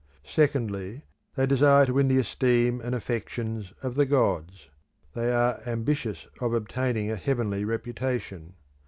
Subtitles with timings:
[0.25, 1.03] Secondly,
[1.35, 4.67] they desire to win the esteem and affections of the gods;
[5.13, 8.55] they are ambitious of obtaining a heavenly reputation.